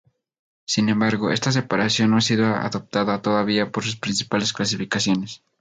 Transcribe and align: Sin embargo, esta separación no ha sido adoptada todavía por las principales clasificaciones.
Sin 0.65 0.89
embargo, 0.89 1.29
esta 1.29 1.51
separación 1.51 2.09
no 2.09 2.17
ha 2.17 2.21
sido 2.21 2.47
adoptada 2.55 3.21
todavía 3.21 3.69
por 3.71 3.85
las 3.85 3.97
principales 3.97 4.51
clasificaciones. 4.51 5.43